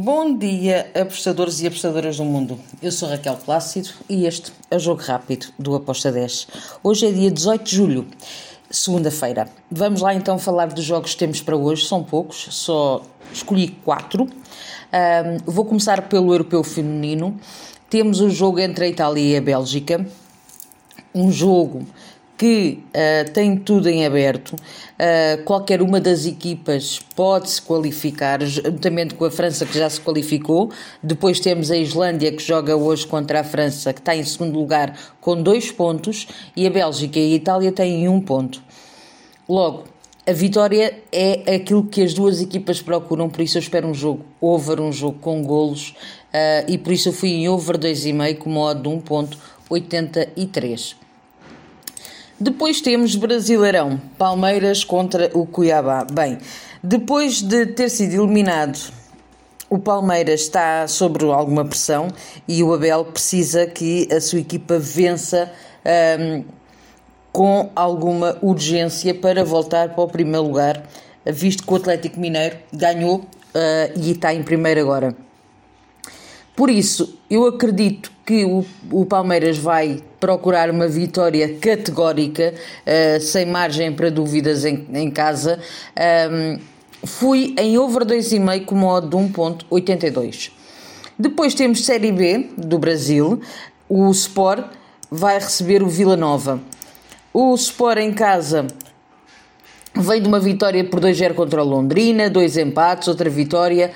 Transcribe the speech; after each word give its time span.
Bom 0.00 0.38
dia, 0.38 0.88
apostadores 0.94 1.60
e 1.60 1.66
apostadoras 1.66 2.18
do 2.18 2.24
mundo. 2.24 2.56
Eu 2.80 2.92
sou 2.92 3.08
Raquel 3.08 3.34
Plácido 3.34 3.88
e 4.08 4.26
este 4.26 4.52
é 4.70 4.76
o 4.76 4.78
Jogo 4.78 5.02
Rápido 5.02 5.46
do 5.58 5.74
Aposta 5.74 6.12
10. 6.12 6.46
Hoje 6.84 7.08
é 7.08 7.10
dia 7.10 7.28
18 7.28 7.64
de 7.64 7.74
julho, 7.74 8.06
segunda-feira. 8.70 9.48
Vamos 9.68 10.00
lá 10.00 10.14
então 10.14 10.38
falar 10.38 10.66
dos 10.66 10.84
jogos 10.84 11.14
que 11.14 11.18
temos 11.18 11.40
para 11.40 11.56
hoje. 11.56 11.84
São 11.84 12.04
poucos, 12.04 12.46
só 12.48 13.02
escolhi 13.32 13.70
quatro. 13.84 14.22
Um, 14.22 15.52
vou 15.52 15.64
começar 15.64 16.02
pelo 16.02 16.32
europeu 16.32 16.62
feminino. 16.62 17.36
Temos 17.90 18.20
o 18.20 18.30
jogo 18.30 18.60
entre 18.60 18.84
a 18.84 18.88
Itália 18.88 19.20
e 19.20 19.36
a 19.36 19.40
Bélgica. 19.40 20.06
Um 21.12 21.32
jogo 21.32 21.84
que 22.38 22.78
uh, 22.88 23.30
tem 23.32 23.56
tudo 23.56 23.88
em 23.88 24.06
aberto. 24.06 24.52
Uh, 24.52 25.42
qualquer 25.44 25.82
uma 25.82 26.00
das 26.00 26.24
equipas 26.24 27.00
pode 27.16 27.50
se 27.50 27.60
qualificar, 27.60 28.40
juntamente 28.42 29.14
com 29.14 29.24
a 29.24 29.30
França, 29.30 29.66
que 29.66 29.76
já 29.76 29.90
se 29.90 30.00
qualificou. 30.00 30.70
Depois 31.02 31.40
temos 31.40 31.72
a 31.72 31.76
Islândia, 31.76 32.30
que 32.30 32.42
joga 32.42 32.76
hoje 32.76 33.04
contra 33.04 33.40
a 33.40 33.44
França, 33.44 33.92
que 33.92 33.98
está 33.98 34.14
em 34.14 34.22
segundo 34.22 34.56
lugar 34.56 34.96
com 35.20 35.42
dois 35.42 35.72
pontos, 35.72 36.28
e 36.54 36.64
a 36.64 36.70
Bélgica 36.70 37.18
e 37.18 37.32
a 37.32 37.36
Itália 37.36 37.72
têm 37.72 38.08
um 38.08 38.20
ponto. 38.20 38.62
Logo, 39.48 39.84
a 40.24 40.32
vitória 40.32 40.96
é 41.10 41.56
aquilo 41.56 41.86
que 41.86 42.02
as 42.02 42.14
duas 42.14 42.40
equipas 42.40 42.80
procuram, 42.80 43.28
por 43.28 43.40
isso 43.40 43.58
eu 43.58 43.62
espero 43.62 43.88
um 43.88 43.94
jogo 43.94 44.24
over, 44.40 44.80
um 44.80 44.92
jogo 44.92 45.18
com 45.18 45.42
golos, 45.42 45.92
uh, 46.32 46.70
e 46.70 46.78
por 46.78 46.92
isso 46.92 47.08
eu 47.08 47.12
fui 47.12 47.30
em 47.30 47.48
over 47.48 47.76
2,5 47.76 48.38
com 48.38 48.50
modo 48.50 48.82
de 48.82 48.88
1.83. 48.88 51.07
Depois 52.40 52.80
temos 52.80 53.16
Brasileirão, 53.16 54.00
Palmeiras 54.16 54.84
contra 54.84 55.28
o 55.34 55.44
Cuiabá. 55.44 56.04
Bem, 56.04 56.38
depois 56.80 57.42
de 57.42 57.66
ter 57.66 57.88
sido 57.88 58.22
eliminado, 58.22 58.78
o 59.68 59.76
Palmeiras 59.76 60.42
está 60.42 60.86
sobre 60.86 61.24
alguma 61.24 61.64
pressão 61.64 62.06
e 62.46 62.62
o 62.62 62.72
Abel 62.72 63.06
precisa 63.06 63.66
que 63.66 64.06
a 64.12 64.20
sua 64.20 64.38
equipa 64.38 64.78
vença 64.78 65.52
um, 66.20 66.44
com 67.32 67.70
alguma 67.74 68.38
urgência 68.40 69.12
para 69.12 69.44
voltar 69.44 69.96
para 69.96 70.04
o 70.04 70.08
primeiro 70.08 70.46
lugar, 70.46 70.80
visto 71.26 71.66
que 71.66 71.72
o 71.72 71.76
Atlético 71.76 72.20
Mineiro 72.20 72.56
ganhou 72.72 73.16
uh, 73.16 73.26
e 73.96 74.12
está 74.12 74.32
em 74.32 74.44
primeiro 74.44 74.80
agora. 74.80 75.12
Por 76.54 76.70
isso, 76.70 77.18
eu 77.28 77.46
acredito 77.46 78.12
que 78.24 78.44
o, 78.44 78.64
o 78.92 79.04
Palmeiras 79.04 79.58
vai 79.58 80.04
procurar 80.20 80.70
uma 80.70 80.88
vitória 80.88 81.56
categórica, 81.58 82.54
uh, 82.54 83.20
sem 83.20 83.46
margem 83.46 83.92
para 83.92 84.10
dúvidas 84.10 84.64
em, 84.64 84.86
em 84.92 85.10
casa. 85.10 85.58
Um, 86.30 86.58
fui 87.04 87.54
em 87.58 87.78
over 87.78 88.04
2,5 88.04 88.64
com 88.64 88.74
modo 88.74 89.08
de 89.08 89.16
1,82. 89.16 90.50
Depois 91.18 91.54
temos 91.54 91.84
Série 91.84 92.12
B 92.12 92.50
do 92.56 92.78
Brasil. 92.78 93.40
O 93.88 94.10
Sport 94.10 94.64
vai 95.10 95.38
receber 95.38 95.82
o 95.82 95.88
Vila 95.88 96.16
Nova. 96.16 96.60
O 97.32 97.54
Sport 97.54 97.98
em 97.98 98.12
casa 98.12 98.66
Vem 100.00 100.22
de 100.22 100.28
uma 100.28 100.38
vitória 100.38 100.84
por 100.84 101.00
2-0 101.00 101.34
contra 101.34 101.60
o 101.60 101.66
Londrina, 101.66 102.30
dois 102.30 102.56
empates, 102.56 103.08
outra 103.08 103.28
vitória. 103.28 103.90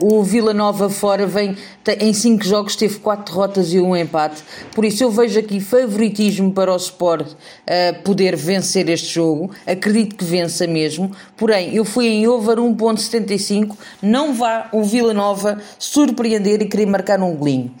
Uh, 0.00 0.18
o 0.18 0.22
Vila 0.22 0.54
Nova 0.54 0.88
fora 0.88 1.26
vem 1.26 1.56
em 1.98 2.12
5 2.12 2.44
jogos, 2.44 2.76
teve 2.76 3.00
4 3.00 3.34
derrotas 3.34 3.72
e 3.72 3.80
um 3.80 3.96
empate. 3.96 4.44
Por 4.72 4.84
isso 4.84 5.02
eu 5.02 5.10
vejo 5.10 5.36
aqui 5.40 5.58
favoritismo 5.58 6.52
para 6.52 6.72
o 6.72 6.76
Sport 6.76 7.26
uh, 7.32 8.02
poder 8.04 8.36
vencer 8.36 8.88
este 8.88 9.14
jogo. 9.14 9.50
Acredito 9.66 10.14
que 10.14 10.24
vença 10.24 10.64
mesmo. 10.64 11.10
Porém, 11.36 11.74
eu 11.74 11.84
fui 11.84 12.06
em 12.06 12.28
over 12.28 12.58
1.75. 12.58 13.76
Não 14.00 14.32
vá 14.32 14.68
o 14.70 14.84
Vila 14.84 15.12
Nova 15.12 15.60
surpreender 15.76 16.62
e 16.62 16.66
querer 16.66 16.86
marcar 16.86 17.20
um 17.20 17.34
golinho. 17.34 17.74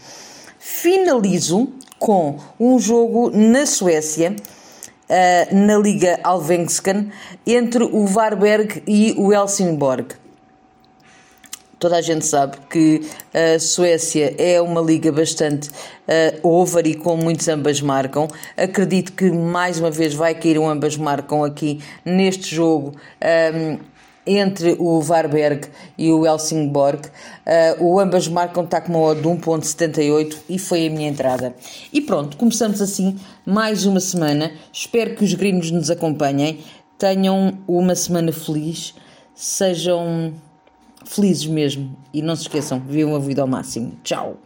Finalizo 0.58 1.68
com 1.96 2.38
um 2.58 2.76
jogo 2.80 3.30
na 3.30 3.66
Suécia 3.66 4.34
na 5.52 5.78
Liga 5.78 6.18
Alvenskan 6.22 7.06
entre 7.46 7.84
o 7.84 8.06
Varberg 8.06 8.82
e 8.86 9.14
o 9.16 9.32
Helsingborg. 9.32 10.16
Toda 11.78 11.98
a 11.98 12.00
gente 12.00 12.24
sabe 12.24 12.56
que 12.70 13.02
a 13.34 13.58
Suécia 13.58 14.34
é 14.38 14.60
uma 14.62 14.80
liga 14.80 15.12
bastante 15.12 15.68
uh, 15.68 16.48
over 16.48 16.86
e 16.86 16.94
com 16.94 17.18
muitos 17.18 17.46
ambas 17.48 17.82
marcam. 17.82 18.28
Acredito 18.56 19.12
que 19.12 19.30
mais 19.30 19.78
uma 19.78 19.90
vez 19.90 20.14
vai 20.14 20.34
cair 20.34 20.58
um 20.58 20.66
ambas 20.66 20.96
marcam 20.96 21.44
aqui 21.44 21.80
neste 22.02 22.54
jogo. 22.54 22.94
Um, 23.54 23.78
entre 24.26 24.76
o 24.78 25.00
Varberg 25.00 25.68
e 25.96 26.10
o 26.10 26.26
Helsingborg. 26.26 27.06
Uh, 27.78 27.84
o 27.84 28.00
ambas 28.00 28.26
marcam 28.26 28.64
odd 28.64 29.20
de 29.20 29.28
1.78 29.28 30.36
e 30.48 30.58
foi 30.58 30.86
a 30.86 30.90
minha 30.90 31.08
entrada. 31.08 31.54
E 31.92 32.00
pronto, 32.00 32.36
começamos 32.36 32.82
assim 32.82 33.16
mais 33.44 33.86
uma 33.86 34.00
semana. 34.00 34.52
Espero 34.72 35.14
que 35.14 35.24
os 35.24 35.32
gringos 35.34 35.70
nos 35.70 35.90
acompanhem. 35.90 36.60
Tenham 36.98 37.58
uma 37.68 37.94
semana 37.94 38.32
feliz. 38.32 38.94
Sejam 39.34 40.32
felizes 41.04 41.46
mesmo. 41.46 41.96
E 42.12 42.20
não 42.20 42.34
se 42.34 42.42
esqueçam, 42.42 42.80
vivam 42.80 43.14
a 43.14 43.18
vida 43.18 43.42
ao 43.42 43.48
máximo. 43.48 43.92
Tchau! 44.02 44.36